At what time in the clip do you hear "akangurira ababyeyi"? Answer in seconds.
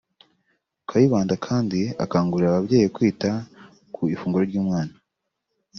2.03-2.87